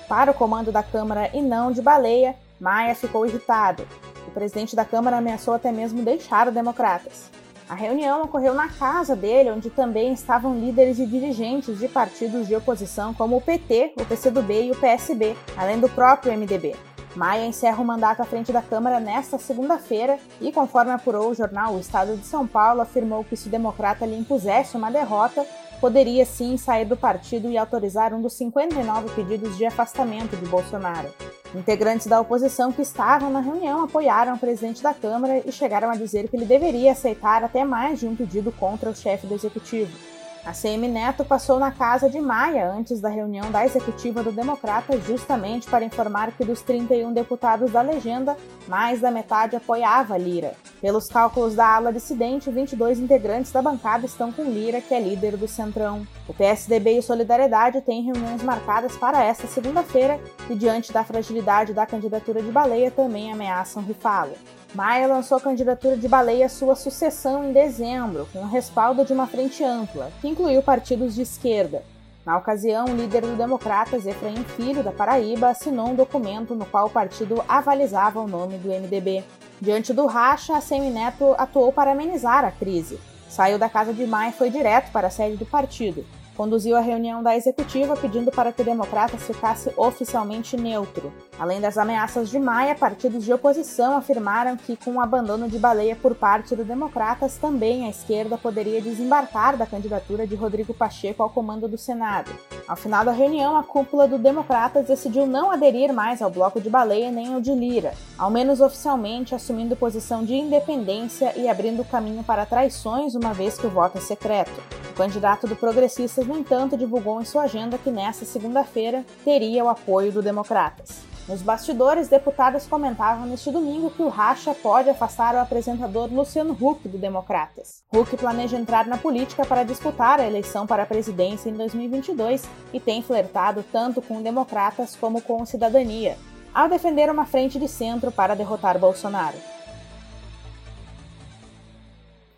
para 0.09 0.31
o 0.31 0.35
comando 0.35 0.73
da 0.73 0.83
Câmara 0.83 1.31
e 1.35 1.43
não 1.43 1.71
de 1.71 1.83
Baleia, 1.83 2.35
Maia 2.61 2.95
ficou 2.95 3.27
irritado. 3.27 3.87
O 4.27 4.31
presidente 4.31 4.75
da 4.75 4.85
Câmara 4.85 5.19
ameaçou 5.19 5.53
até 5.53 5.71
mesmo 5.71 6.03
deixar 6.03 6.49
o 6.49 6.53
Democratas. 6.53 7.31
A 7.69 7.75
reunião 7.75 8.23
ocorreu 8.23 8.53
na 8.53 8.69
casa 8.69 9.17
dele, 9.17 9.51
onde 9.51 9.71
também 9.71 10.13
estavam 10.13 10.59
líderes 10.59 10.99
e 10.99 11.07
dirigentes 11.07 11.79
de 11.79 11.89
partidos 11.89 12.47
de 12.47 12.55
oposição 12.55 13.15
como 13.15 13.37
o 13.37 13.41
PT, 13.41 13.95
o 13.99 14.05
PCdoB 14.05 14.65
e 14.65 14.71
o 14.71 14.77
PSB, 14.77 15.35
além 15.57 15.81
do 15.81 15.89
próprio 15.89 16.37
MDB. 16.37 16.77
Maia 17.17 17.47
encerra 17.47 17.81
o 17.81 17.85
mandato 17.85 18.21
à 18.21 18.25
frente 18.25 18.53
da 18.53 18.61
Câmara 18.61 19.01
nesta 19.01 19.39
segunda-feira 19.39 20.19
e, 20.41 20.53
conforme 20.53 20.91
apurou 20.91 21.31
o 21.31 21.35
jornal 21.35 21.75
O 21.75 21.81
Estado 21.81 22.17
de 22.17 22.27
São 22.27 22.47
Paulo, 22.47 22.81
afirmou 22.81 23.25
que 23.25 23.37
se 23.37 23.49
o 23.49 23.51
democrata 23.51 24.05
lhe 24.05 24.19
impusesse 24.19 24.77
uma 24.77 24.91
derrota, 24.91 25.47
poderia 25.81 26.27
sim 26.27 26.57
sair 26.57 26.85
do 26.85 26.97
partido 26.97 27.49
e 27.49 27.57
autorizar 27.57 28.13
um 28.13 28.21
dos 28.21 28.35
59 28.35 29.11
pedidos 29.15 29.57
de 29.57 29.65
afastamento 29.65 30.37
de 30.37 30.47
Bolsonaro. 30.47 31.09
Integrantes 31.55 32.09
da 32.09 32.21
oposição 32.21 32.73
que 32.73 32.83
estavam 32.83 33.31
na 33.31 33.39
reunião 33.41 33.85
apoiaram 33.85 34.35
o 34.35 34.39
presidente 34.39 34.83
da 34.83 34.93
Câmara 34.93 35.41
e 35.47 35.53
chegaram 35.53 35.89
a 35.89 35.95
dizer 35.95 36.29
que 36.29 36.37
ele 36.37 36.45
deveria 36.45 36.91
aceitar 36.91 37.45
até 37.45 37.65
mais 37.65 38.01
de 38.01 38.09
um 38.09 38.17
pedido 38.17 38.51
contra 38.51 38.91
o 38.91 38.97
chefe 38.97 39.27
do 39.27 39.35
executivo. 39.35 40.14
A 40.47 40.53
CM 40.53 40.87
Neto 40.89 41.25
passou 41.25 41.59
na 41.59 41.73
casa 41.73 42.11
de 42.11 42.21
Maia 42.21 42.71
antes 42.71 43.01
da 43.01 43.09
reunião 43.09 43.51
da 43.51 43.65
executiva 43.65 44.23
do 44.23 44.31
Democrata, 44.31 45.01
justamente 45.01 45.67
para 45.67 45.87
informar 45.87 46.33
que 46.33 46.45
dos 46.45 46.61
31 46.61 47.15
deputados 47.15 47.73
da 47.73 47.81
legenda, 47.81 48.37
mais 48.69 49.01
da 49.01 49.11
metade 49.11 49.57
apoiava 49.57 50.19
Lira. 50.19 50.53
Pelos 50.83 51.09
cálculos 51.09 51.55
da 51.55 51.67
ala 51.67 51.91
dissidente, 51.91 52.51
22 52.51 52.99
integrantes 52.99 53.53
da 53.53 53.63
bancada 53.63 54.05
estão 54.05 54.31
com 54.31 54.45
Lira, 54.45 54.83
que 54.83 54.93
é 54.93 55.01
líder 55.01 55.39
do 55.39 55.49
Centrão. 55.49 56.07
O 56.29 56.35
PSDB 56.35 56.99
e 56.99 57.03
Solidariedade 57.03 57.81
têm 57.81 58.03
reuniões 58.03 58.43
marcadas 58.43 58.95
para 58.99 59.25
esta 59.25 59.47
segunda-feira 59.47 60.21
e, 60.51 60.55
diante 60.55 60.93
da 60.93 61.03
fragilidade 61.03 61.73
da 61.73 61.87
candidatura 61.87 62.43
de 62.43 62.53
Baleia, 62.53 62.91
também 62.91 63.33
ameaçam 63.33 63.83
rifá-lo. 63.83 64.35
Maia 64.75 65.07
lançou 65.07 65.39
a 65.39 65.41
candidatura 65.41 65.97
de 65.97 66.09
Baleia 66.09 66.47
à 66.47 66.49
sua 66.49 66.75
sucessão 66.75 67.45
em 67.45 67.53
dezembro, 67.53 68.29
com 68.33 68.41
o 68.41 68.49
respaldo 68.49 69.05
de 69.05 69.13
uma 69.13 69.25
frente 69.25 69.63
ampla, 69.63 70.11
que 70.21 70.27
incluiu 70.27 70.61
partidos 70.65 71.15
de 71.15 71.23
esquerda. 71.23 71.85
Na 72.27 72.37
ocasião, 72.37 72.87
o 72.87 72.97
líder 72.97 73.23
do 73.23 73.37
Democratas, 73.37 74.05
Efraim 74.05 74.43
Filho, 74.57 74.83
da 74.83 74.91
Paraíba, 74.91 75.49
assinou 75.49 75.91
um 75.91 75.95
documento 75.95 76.57
no 76.57 76.67
qual 76.67 76.87
o 76.87 76.91
partido 76.91 77.41
avalizava 77.49 78.21
o 78.21 78.27
nome 78.27 78.59
do 78.59 78.69
MDB. 78.69 79.23
Diante 79.61 79.93
do 79.93 80.07
racha, 80.07 80.57
a 80.57 80.61
Semineto 80.61 81.37
atuou 81.39 81.73
para 81.73 81.93
amenizar 81.93 82.45
a 82.45 82.51
crise. 82.51 82.99
Saiu 83.29 83.61
da 83.61 83.69
casa 83.69 83.93
de 83.93 84.05
Maia 84.05 84.31
e 84.31 84.33
foi 84.33 84.51
direto 84.51 84.91
para 84.91 85.07
a 85.07 85.11
sede 85.11 85.37
do 85.37 85.47
partido 85.47 86.05
conduziu 86.37 86.77
a 86.77 86.81
reunião 86.81 87.23
da 87.23 87.37
executiva 87.37 87.97
pedindo 87.97 88.31
para 88.31 88.53
que 88.53 88.63
Democratas 88.63 89.23
ficasse 89.23 89.73
oficialmente 89.77 90.57
neutro. 90.57 91.13
Além 91.39 91.61
das 91.61 91.79
ameaças 91.79 92.29
de 92.29 92.39
Maia, 92.39 92.75
partidos 92.75 93.25
de 93.25 93.33
oposição 93.33 93.97
afirmaram 93.97 94.57
que, 94.57 94.77
com 94.77 94.93
o 94.93 95.01
abandono 95.01 95.49
de 95.49 95.59
Baleia 95.59 95.97
por 95.97 96.15
parte 96.15 96.55
do 96.55 96.65
Democratas, 96.65 97.37
também 97.37 97.87
a 97.87 97.91
esquerda 97.91 98.37
poderia 98.39 98.81
desembarcar 98.81 99.57
da 99.57 99.67
candidatura 99.67 100.27
de 100.27 100.35
Rodrigo 100.35 100.75
Pacheco 100.75 101.23
ao 101.23 101.31
comando 101.31 101.69
do 101.69 101.79
Senado. 101.79 102.31
Ao 102.67 102.77
final 102.77 103.05
da 103.05 103.13
reunião, 103.13 103.57
a 103.57 103.63
cúpula 103.63 104.07
do 104.09 104.19
Democratas 104.19 104.87
decidiu 104.87 105.27
não 105.27 105.51
aderir 105.51 105.93
mais 105.93 106.23
ao 106.23 106.31
bloco 106.31 106.61
de 106.61 106.71
Baleia 106.71 107.11
nem 107.11 107.35
ao 107.35 107.41
de 107.41 107.53
Lira, 107.53 107.93
ao 108.19 108.31
menos 108.31 108.61
oficialmente 108.61 109.35
assumindo 109.35 109.77
posição 109.77 110.25
de 110.25 110.35
independência 110.35 111.33
e 111.37 111.49
abrindo 111.49 111.85
caminho 111.85 112.23
para 112.25 112.47
traições, 112.47 113.15
uma 113.15 113.33
vez 113.33 113.59
que 113.59 113.67
o 113.67 113.71
voto 113.71 113.99
é 113.99 114.01
secreto. 114.01 114.84
O 114.95 114.97
candidato 114.97 115.49
do 115.49 115.57
Progressistas, 115.57 116.25
no 116.25 116.39
entanto, 116.39 116.77
divulgou 116.77 117.21
em 117.21 117.25
sua 117.25 117.43
agenda 117.43 117.77
que 117.77 117.91
nesta 117.91 118.25
segunda-feira 118.25 119.05
teria 119.25 119.65
o 119.65 119.69
apoio 119.69 120.13
do 120.13 120.23
Democratas. 120.23 121.01
Nos 121.27 121.43
bastidores, 121.43 122.07
deputados 122.07 122.65
comentavam 122.69 123.27
neste 123.27 123.51
domingo 123.51 123.91
que 123.91 124.05
o 124.05 124.09
racha 124.09 124.55
pode 124.55 124.89
afastar 124.89 125.35
o 125.35 125.41
apresentador 125.41 126.09
Luciano 126.13 126.53
Huck 126.53 126.87
do 126.87 126.97
Democratas. 126.97 127.83
Huck 127.93 128.17
planeja 128.17 128.57
entrar 128.57 128.87
na 128.87 128.97
política 128.97 129.45
para 129.45 129.65
disputar 129.65 130.21
a 130.21 130.27
eleição 130.29 130.65
para 130.65 130.85
a 130.85 130.87
presidência 130.87 131.51
em 131.51 131.55
2022 131.55 132.45
e 132.73 132.79
tem 132.79 133.03
flertado 133.03 133.65
tanto 133.73 134.01
com 134.01 134.23
Democratas 134.23 134.95
como 134.95 135.21
com 135.21 135.45
Cidadania, 135.45 136.17
ao 136.55 136.69
defender 136.69 137.11
uma 137.11 137.27
frente 137.27 137.59
de 137.59 137.67
centro 137.67 138.13
para 138.13 138.37
derrotar 138.37 138.79
Bolsonaro. 138.79 139.54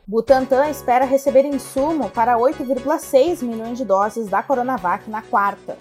Butantan 0.09 0.71
espera 0.71 1.05
receber 1.05 1.45
insumo 1.45 2.09
para 2.11 2.37
8,6 2.37 3.43
milhões 3.43 3.77
de 3.77 3.85
doses 3.85 4.29
da 4.29 4.41
Coronavac 4.41 5.11
na 5.11 5.21
quarta. 5.21 5.77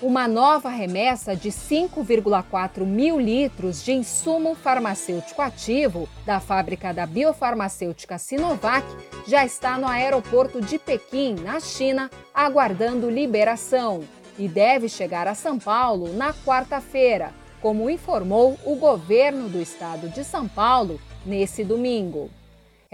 uma 0.00 0.26
nova 0.26 0.70
remessa 0.70 1.36
de 1.36 1.50
5,4 1.50 2.84
mil 2.84 3.20
litros 3.20 3.84
de 3.84 3.92
insumo 3.92 4.54
farmacêutico 4.54 5.42
ativo 5.42 6.08
da 6.24 6.40
fábrica 6.40 6.92
da 6.92 7.06
biofarmacêutica 7.06 8.18
Sinovac 8.18 8.86
já 9.26 9.44
está 9.44 9.78
no 9.78 9.86
aeroporto 9.86 10.60
de 10.60 10.78
Pequim, 10.78 11.34
na 11.34 11.60
China, 11.60 12.10
aguardando 12.34 13.10
liberação 13.10 14.00
e 14.38 14.48
deve 14.48 14.88
chegar 14.88 15.28
a 15.28 15.34
São 15.34 15.58
Paulo 15.58 16.14
na 16.14 16.32
quarta-feira, 16.32 17.32
como 17.60 17.90
informou 17.90 18.58
o 18.64 18.76
governo 18.76 19.50
do 19.50 19.60
estado 19.60 20.08
de 20.08 20.24
São 20.24 20.48
Paulo 20.48 20.98
nesse 21.24 21.62
domingo. 21.62 22.30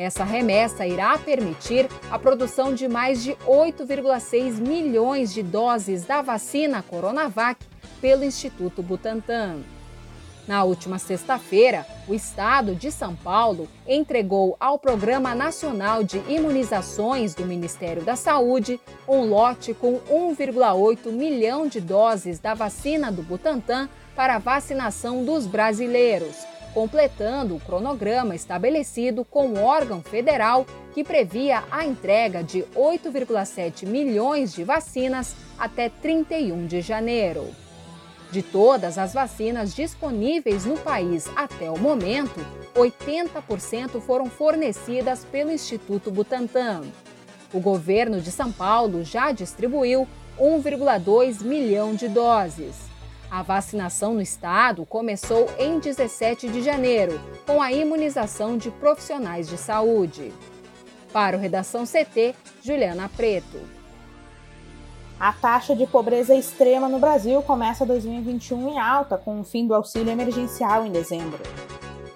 Essa 0.00 0.25
remessa 0.25 0.87
irá 0.87 1.19
permitir 1.19 1.87
a 2.11 2.19
produção 2.19 2.73
de 2.73 2.88
mais 2.88 3.23
de 3.23 3.33
8,6 3.47 4.54
milhões 4.59 5.30
de 5.30 5.42
doses 5.42 6.07
da 6.07 6.23
vacina 6.23 6.83
Coronavac 6.83 7.62
pelo 8.00 8.25
Instituto 8.25 8.83
Butantan. 8.83 9.59
Na 10.49 10.64
última 10.64 10.99
sexta-feira, 10.99 11.87
o 12.09 12.14
estado 12.14 12.75
de 12.75 12.90
São 12.90 13.14
Paulo 13.14 13.69
entregou 13.87 14.57
ao 14.59 14.78
Programa 14.78 15.35
Nacional 15.35 16.02
de 16.02 16.16
Imunizações 16.26 17.35
do 17.35 17.45
Ministério 17.45 18.02
da 18.02 18.16
Saúde 18.16 18.80
um 19.07 19.26
lote 19.26 19.75
com 19.75 20.00
1,8 20.11 21.12
milhão 21.12 21.66
de 21.66 21.78
doses 21.78 22.38
da 22.38 22.54
vacina 22.54 23.12
do 23.12 23.23
Butantan 23.23 23.87
para 24.16 24.37
a 24.37 24.38
vacinação 24.38 25.26
dos 25.26 25.47
brasileiros 25.47 26.50
completando 26.75 27.57
o 27.57 27.61
cronograma 27.61 28.35
estabelecido 28.35 29.25
com 29.25 29.49
o 29.49 29.62
órgão 29.62 30.03
federal 30.03 30.67
que 30.95 31.05
previa 31.05 31.62
a 31.71 31.85
entrega 31.85 32.43
de 32.43 32.62
8,7 32.75 33.87
milhões 33.87 34.53
de 34.53 34.65
vacinas 34.65 35.35
até 35.59 35.89
31 35.89 36.67
de 36.67 36.81
janeiro. 36.81 37.49
De 38.33 38.43
todas 38.43 38.97
as 38.97 39.12
vacinas 39.12 39.75
disponíveis 39.75 40.65
no 40.65 40.79
país 40.79 41.29
até 41.35 41.69
o 41.71 41.79
momento, 41.79 42.41
80% 42.75 44.00
foram 44.00 44.27
fornecidas 44.27 45.25
pelo 45.25 45.50
Instituto 45.50 46.11
Butantan. 46.11 46.83
O 47.53 47.59
governo 47.59 48.21
de 48.21 48.31
São 48.31 48.53
Paulo 48.53 49.03
já 49.03 49.33
distribuiu 49.33 50.07
1,2 50.39 51.43
milhão 51.43 51.95
de 51.95 52.09
doses. 52.09 52.89
A 53.31 53.43
vacinação 53.43 54.13
no 54.13 54.21
estado 54.21 54.85
começou 54.85 55.49
em 55.57 55.79
17 55.79 56.49
de 56.49 56.61
janeiro, 56.63 57.21
com 57.47 57.63
a 57.63 57.73
imunização 57.73 58.59
de 58.59 58.73
profissionais 58.73 59.49
de 59.49 59.57
saúde. 59.57 60.33
Para 61.13 61.37
o 61.37 61.41
Redação 61.41 61.85
CT, 61.85 62.35
Juliana 62.61 63.09
Preto. 63.09 63.61
A 65.19 65.33
taxa 65.33 65.77
de 65.77 65.87
pobreza 65.87 66.35
extrema 66.35 66.89
no 66.89 66.99
Brasil 66.99 67.41
começa 67.43 67.87
2021 67.87 68.71
em 68.71 68.81
alta, 68.81 69.17
com 69.17 69.39
o 69.39 69.45
fim 69.45 69.65
do 69.65 69.75
auxílio 69.75 70.11
emergencial 70.11 70.85
em 70.85 70.91
dezembro. 70.91 71.41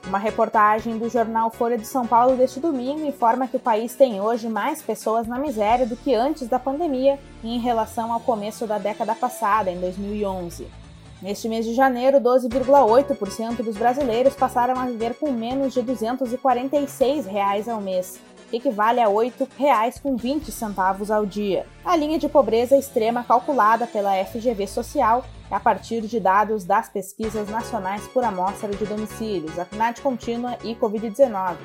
Uma 0.08 0.18
reportagem 0.18 0.98
do 0.98 1.08
jornal 1.08 1.48
Folha 1.48 1.78
de 1.78 1.86
São 1.86 2.08
Paulo 2.08 2.36
deste 2.36 2.58
domingo 2.58 3.06
informa 3.06 3.46
que 3.46 3.56
o 3.56 3.60
país 3.60 3.94
tem 3.94 4.20
hoje 4.20 4.48
mais 4.48 4.82
pessoas 4.82 5.28
na 5.28 5.38
miséria 5.38 5.86
do 5.86 5.96
que 5.96 6.12
antes 6.12 6.48
da 6.48 6.58
pandemia 6.58 7.20
em 7.42 7.60
relação 7.60 8.12
ao 8.12 8.18
começo 8.18 8.66
da 8.66 8.78
década 8.78 9.14
passada, 9.14 9.70
em 9.70 9.78
2011. 9.78 10.83
Neste 11.22 11.48
mês 11.48 11.64
de 11.64 11.74
janeiro, 11.74 12.20
12,8% 12.20 13.62
dos 13.62 13.76
brasileiros 13.76 14.34
passaram 14.34 14.78
a 14.78 14.86
viver 14.86 15.14
com 15.14 15.30
menos 15.30 15.72
de 15.72 15.80
246 15.80 17.26
reais 17.26 17.68
ao 17.68 17.80
mês, 17.80 18.20
que 18.50 18.56
equivale 18.56 19.00
a 19.00 19.06
R$ 19.06 19.14
8,20 19.14 21.10
ao 21.10 21.24
dia. 21.24 21.66
A 21.84 21.96
linha 21.96 22.18
de 22.18 22.28
pobreza 22.28 22.76
extrema 22.76 23.24
calculada 23.24 23.86
pela 23.86 24.22
FGV 24.24 24.66
Social 24.66 25.24
é 25.50 25.54
a 25.54 25.60
partir 25.60 26.02
de 26.02 26.20
dados 26.20 26.64
das 26.64 26.88
pesquisas 26.88 27.48
nacionais 27.48 28.06
por 28.08 28.24
amostra 28.24 28.70
de 28.70 28.84
domicílios, 28.84 29.58
a 29.58 29.64
PNAD 29.64 30.00
contínua 30.02 30.58
e 30.62 30.74
Covid-19. 30.74 31.56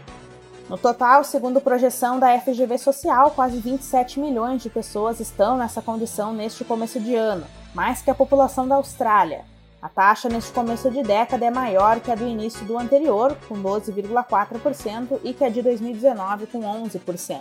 No 0.69 0.77
total, 0.77 1.23
segundo 1.23 1.59
projeção 1.59 2.19
da 2.19 2.39
FGV 2.39 2.77
Social, 2.77 3.31
quase 3.31 3.57
27 3.57 4.19
milhões 4.19 4.61
de 4.61 4.69
pessoas 4.69 5.19
estão 5.19 5.57
nessa 5.57 5.81
condição 5.81 6.31
neste 6.31 6.63
começo 6.63 6.99
de 6.99 7.15
ano, 7.15 7.43
mais 7.73 8.01
que 8.01 8.09
a 8.09 8.15
população 8.15 8.67
da 8.67 8.75
Austrália. 8.75 9.45
A 9.81 9.87
taxa 9.87 10.27
neste 10.27 10.51
começo 10.51 10.91
de 10.91 11.01
década 11.01 11.45
é 11.45 11.49
maior 11.49 12.01
que 12.01 12.11
a 12.11 12.15
do 12.15 12.27
início 12.27 12.65
do 12.65 12.77
anterior, 12.77 13.37
com 13.47 13.55
12,4%, 13.55 15.19
e 15.23 15.33
que 15.33 15.43
a 15.43 15.49
de 15.49 15.61
2019, 15.61 16.47
com 16.47 16.59
11%. 16.59 17.39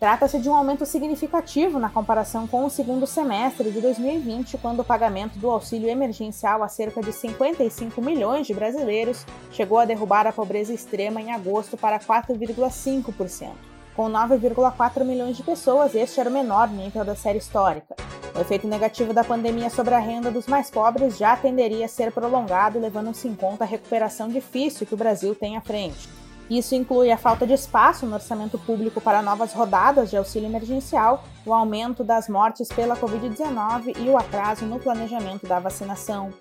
Trata-se 0.00 0.38
de 0.38 0.48
um 0.48 0.54
aumento 0.54 0.84
significativo 0.84 1.78
na 1.78 1.88
comparação 1.88 2.46
com 2.46 2.64
o 2.64 2.70
segundo 2.70 3.06
semestre 3.06 3.70
de 3.70 3.80
2020, 3.80 4.58
quando 4.58 4.80
o 4.80 4.84
pagamento 4.84 5.38
do 5.38 5.50
auxílio 5.50 5.88
emergencial 5.88 6.62
a 6.62 6.68
cerca 6.68 7.02
de 7.02 7.12
55 7.12 8.02
milhões 8.02 8.46
de 8.46 8.54
brasileiros 8.54 9.24
chegou 9.52 9.78
a 9.78 9.84
derrubar 9.84 10.26
a 10.26 10.32
pobreza 10.32 10.72
extrema 10.72 11.20
em 11.20 11.32
agosto 11.32 11.76
para 11.76 11.98
4,5%. 11.98 13.50
Com 13.94 14.10
9,4 14.10 15.04
milhões 15.04 15.36
de 15.36 15.42
pessoas, 15.42 15.94
este 15.94 16.18
era 16.18 16.28
o 16.28 16.32
menor 16.32 16.68
nível 16.68 17.04
da 17.04 17.14
série 17.14 17.38
histórica. 17.38 17.94
O 18.34 18.40
efeito 18.40 18.66
negativo 18.66 19.14
da 19.14 19.22
pandemia 19.22 19.70
sobre 19.70 19.94
a 19.94 20.00
renda 20.00 20.28
dos 20.28 20.48
mais 20.48 20.68
pobres 20.68 21.16
já 21.16 21.36
tenderia 21.36 21.84
a 21.84 21.88
ser 21.88 22.10
prolongado, 22.10 22.80
levando-se 22.80 23.28
em 23.28 23.34
conta 23.34 23.62
a 23.62 23.66
recuperação 23.66 24.28
difícil 24.28 24.84
que 24.84 24.94
o 24.94 24.96
Brasil 24.96 25.36
tem 25.36 25.56
à 25.56 25.60
frente. 25.60 26.08
Isso 26.50 26.74
inclui 26.74 27.12
a 27.12 27.16
falta 27.16 27.46
de 27.46 27.52
espaço 27.52 28.04
no 28.04 28.14
orçamento 28.14 28.58
público 28.58 29.00
para 29.00 29.22
novas 29.22 29.52
rodadas 29.52 30.10
de 30.10 30.16
auxílio 30.16 30.48
emergencial, 30.48 31.22
o 31.46 31.54
aumento 31.54 32.02
das 32.02 32.28
mortes 32.28 32.68
pela 32.68 32.96
Covid-19 32.96 33.96
e 33.98 34.08
o 34.10 34.18
atraso 34.18 34.66
no 34.66 34.80
planejamento 34.80 35.46
da 35.46 35.60
vacinação. 35.60 36.34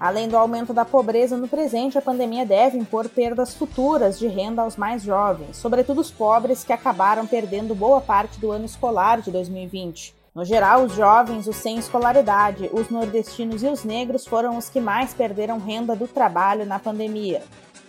Além 0.00 0.28
do 0.28 0.38
aumento 0.38 0.72
da 0.72 0.84
pobreza 0.84 1.36
no 1.36 1.46
presente, 1.46 1.98
a 1.98 2.02
pandemia 2.02 2.46
deve 2.46 2.78
impor 2.78 3.08
perdas 3.08 3.54
futuras 3.54 4.18
de 4.18 4.26
renda 4.26 4.62
aos 4.62 4.76
mais 4.76 5.02
jovens, 5.02 5.58
sobretudo 5.58 6.00
os 6.00 6.10
pobres 6.10 6.64
que 6.64 6.72
acabaram 6.72 7.26
perdendo 7.26 7.74
boa 7.74 8.00
parte 8.00 8.40
do 8.40 8.50
ano 8.50 8.64
escolar 8.64 9.20
de 9.20 9.30
2020. 9.30 10.23
No 10.34 10.44
geral, 10.44 10.82
os 10.82 10.92
jovens, 10.96 11.46
os 11.46 11.54
sem 11.54 11.78
escolaridade, 11.78 12.68
os 12.72 12.90
nordestinos 12.90 13.62
e 13.62 13.68
os 13.68 13.84
negros 13.84 14.26
foram 14.26 14.58
os 14.58 14.68
que 14.68 14.80
mais 14.80 15.14
perderam 15.14 15.60
renda 15.60 15.94
do 15.94 16.08
trabalho 16.08 16.66
na 16.66 16.76
pandemia. 16.76 17.40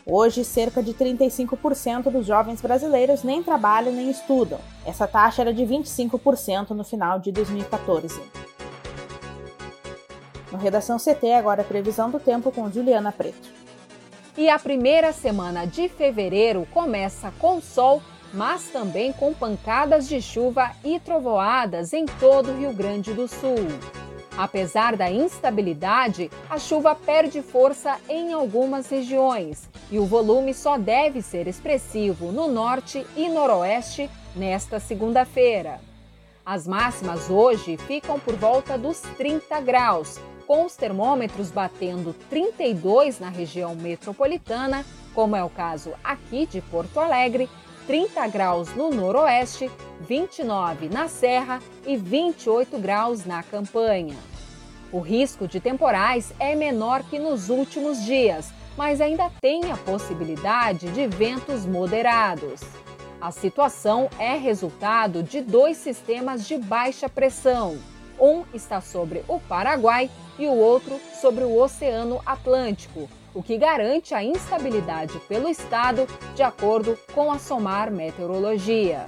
Hoje, 0.05 0.45
cerca 0.45 0.83
de 0.83 0.93
35% 0.93 2.11
dos 2.11 2.27
jovens 2.27 2.61
brasileiros 2.61 3.23
nem 3.23 3.41
trabalham 3.41 3.91
nem 3.91 4.11
estudam. 4.11 4.59
Essa 4.85 5.07
taxa 5.07 5.41
era 5.41 5.51
de 5.51 5.63
25% 5.63 6.69
no 6.69 6.83
final 6.83 7.17
de 7.17 7.31
2014. 7.31 8.21
No 10.51 10.59
Redação 10.59 10.97
CT, 10.99 11.33
agora 11.33 11.63
a 11.63 11.65
previsão 11.65 12.11
do 12.11 12.19
tempo 12.19 12.51
com 12.51 12.71
Juliana 12.71 13.11
Preto. 13.11 13.49
E 14.37 14.47
a 14.49 14.59
primeira 14.59 15.11
semana 15.11 15.65
de 15.65 15.89
fevereiro 15.89 16.67
começa 16.71 17.33
com 17.39 17.59
sol 17.59 18.03
mas 18.35 18.65
também 18.65 19.13
com 19.13 19.33
pancadas 19.33 20.07
de 20.07 20.21
chuva 20.21 20.71
e 20.83 20.99
trovoadas 20.99 21.93
em 21.93 22.05
todo 22.05 22.51
o 22.51 22.57
Rio 22.57 22.73
Grande 22.73 23.13
do 23.13 23.27
Sul. 23.27 23.55
Apesar 24.37 24.97
da 24.97 25.09
instabilidade, 25.09 26.29
a 26.49 26.59
chuva 26.59 26.93
perde 26.93 27.41
força 27.41 27.97
em 28.09 28.33
algumas 28.33 28.89
regiões 28.89 29.69
e 29.89 29.97
o 29.97 30.05
volume 30.05 30.53
só 30.53 30.77
deve 30.77 31.21
ser 31.21 31.47
expressivo 31.47 32.33
no 32.33 32.49
norte 32.49 33.07
e 33.15 33.29
noroeste 33.29 34.09
nesta 34.35 34.77
segunda-feira. 34.77 35.79
As 36.45 36.67
máximas 36.67 37.29
hoje 37.29 37.77
ficam 37.77 38.19
por 38.19 38.35
volta 38.35 38.77
dos 38.77 38.99
30 39.17 39.61
graus, 39.61 40.19
com 40.45 40.65
os 40.65 40.75
termômetros 40.75 41.49
batendo 41.49 42.13
32 42.29 43.19
na 43.19 43.29
região 43.29 43.73
metropolitana, 43.73 44.85
como 45.13 45.35
é 45.35 45.43
o 45.43 45.49
caso 45.49 45.93
aqui 46.03 46.45
de 46.45 46.61
Porto 46.61 46.99
Alegre, 46.99 47.49
30 47.87 48.27
graus 48.27 48.73
no 48.75 48.89
noroeste, 48.89 49.69
29 50.01 50.89
na 50.89 51.07
Serra 51.07 51.61
e 51.85 51.95
28 51.95 52.77
graus 52.79 53.25
na 53.25 53.43
Campanha. 53.43 54.15
O 54.91 54.99
risco 54.99 55.47
de 55.47 55.59
temporais 55.59 56.33
é 56.39 56.55
menor 56.55 57.03
que 57.03 57.19
nos 57.19 57.49
últimos 57.49 58.03
dias, 58.03 58.51
mas 58.77 59.01
ainda 59.01 59.29
tem 59.41 59.71
a 59.71 59.77
possibilidade 59.77 60.87
de 60.91 61.07
ventos 61.07 61.65
moderados. 61.65 62.61
A 63.21 63.31
situação 63.31 64.09
é 64.19 64.35
resultado 64.35 65.23
de 65.23 65.41
dois 65.41 65.77
sistemas 65.77 66.47
de 66.47 66.57
baixa 66.57 67.07
pressão. 67.07 67.77
Um 68.19 68.43
está 68.53 68.81
sobre 68.81 69.23
o 69.27 69.39
Paraguai 69.39 70.09
e 70.37 70.47
o 70.47 70.53
outro 70.53 70.99
sobre 71.19 71.43
o 71.43 71.57
Oceano 71.57 72.21
Atlântico, 72.25 73.09
o 73.35 73.43
que 73.43 73.57
garante 73.57 74.15
a 74.15 74.23
instabilidade 74.23 75.19
pelo 75.27 75.49
estado, 75.49 76.07
de 76.33 76.41
acordo 76.41 76.97
com 77.13 77.29
a 77.29 77.37
SOMAR 77.37 77.91
Meteorologia. 77.91 79.05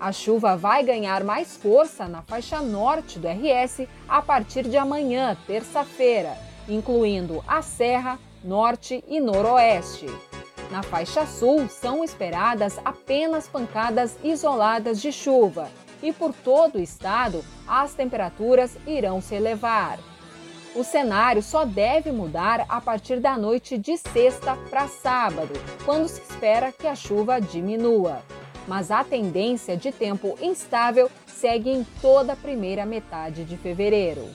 A 0.00 0.10
chuva 0.10 0.56
vai 0.56 0.82
ganhar 0.82 1.22
mais 1.22 1.56
força 1.56 2.08
na 2.08 2.22
faixa 2.22 2.60
norte 2.60 3.20
do 3.20 3.28
RS 3.28 3.86
a 4.08 4.20
partir 4.20 4.64
de 4.64 4.76
amanhã, 4.76 5.36
terça-feira, 5.46 6.36
incluindo 6.68 7.42
a 7.46 7.62
Serra, 7.62 8.18
Norte 8.42 9.04
e 9.06 9.20
Noroeste. 9.20 10.06
Na 10.72 10.82
faixa 10.82 11.24
sul, 11.24 11.68
são 11.68 12.02
esperadas 12.02 12.80
apenas 12.84 13.46
pancadas 13.46 14.18
isoladas 14.24 15.00
de 15.00 15.12
chuva 15.12 15.70
e 16.02 16.12
por 16.12 16.32
todo 16.32 16.76
o 16.76 16.82
estado 16.82 17.44
as 17.68 17.94
temperaturas 17.94 18.76
irão 18.84 19.20
se 19.20 19.36
elevar. 19.36 20.00
O 20.74 20.82
cenário 20.82 21.42
só 21.42 21.66
deve 21.66 22.10
mudar 22.10 22.64
a 22.66 22.80
partir 22.80 23.20
da 23.20 23.36
noite 23.36 23.76
de 23.76 23.98
sexta 23.98 24.56
para 24.70 24.88
sábado, 24.88 25.52
quando 25.84 26.08
se 26.08 26.22
espera 26.22 26.72
que 26.72 26.86
a 26.86 26.94
chuva 26.94 27.38
diminua. 27.38 28.22
Mas 28.66 28.90
a 28.90 29.04
tendência 29.04 29.76
de 29.76 29.92
tempo 29.92 30.34
instável 30.40 31.10
segue 31.26 31.68
em 31.68 31.84
toda 32.00 32.32
a 32.32 32.36
primeira 32.36 32.86
metade 32.86 33.44
de 33.44 33.58
fevereiro. 33.58 34.26